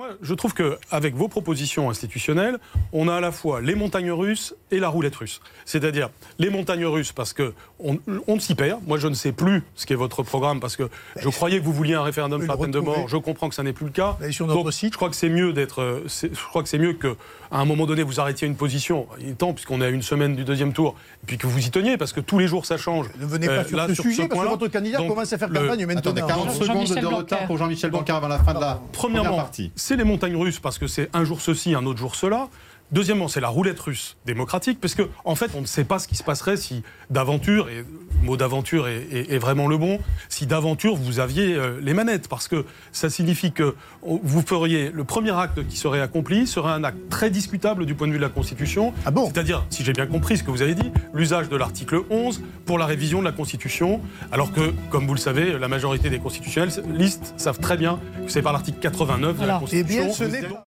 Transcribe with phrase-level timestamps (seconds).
[0.00, 2.56] Moi, je trouve qu'avec vos propositions institutionnelles,
[2.94, 5.42] on a à la fois les montagnes russes et la roulette russe.
[5.66, 7.52] C'est-à-dire les montagnes russes parce que
[7.84, 8.80] on, on s'y perd.
[8.86, 11.74] Moi, je ne sais plus ce qu'est votre programme parce que je croyais que vous
[11.74, 13.08] vouliez un référendum sur la peine de mort.
[13.10, 14.16] Je comprends que ça n'est plus le cas.
[14.30, 14.92] sur notre Donc, site.
[14.94, 15.82] je crois que c'est mieux d'être.
[15.82, 17.14] euh, Je crois que c'est mieux que
[17.52, 19.06] à un moment donné vous arrêtiez une position.
[19.20, 20.94] Il est temps puisqu'on est à une semaine du deuxième tour,
[21.24, 23.08] et puis que vous y teniez parce que tous les jours ça change.
[23.20, 25.30] Ne venez pas Euh, sur là, ce sur sujet ce parce que votre candidat commence
[25.32, 26.00] à faire le- campagne maintenant.
[26.00, 29.72] Attendez, 40 secondes de retard pour Jean-Michel Blanquer avant la fin de la première partie.
[29.90, 32.48] C'est les montagnes russes parce que c'est un jour ceci, un autre jour cela.
[32.92, 36.08] Deuxièmement, c'est la roulette russe démocratique, parce que en fait, on ne sait pas ce
[36.08, 37.76] qui se passerait si d'aventure, et
[38.20, 41.94] le mot d'aventure est, est- est vraiment le bon, si d'aventure vous aviez euh, les
[41.94, 46.72] manettes, parce que ça signifie que vous feriez le premier acte qui serait accompli serait
[46.72, 48.92] un acte très discutable du point de vue de la Constitution.
[49.06, 49.26] Ah bon?
[49.32, 52.78] C'est-à-dire, si j'ai bien compris ce que vous avez dit, l'usage de l'article 11 pour
[52.78, 54.00] la révision de la Constitution,
[54.32, 58.42] alors que, comme vous le savez, la majorité des constitutionnalistes savent très bien que c'est
[58.42, 60.02] par l'article 89 de la Constitution.
[60.02, 60.54] Eh bien, ce n'est pas-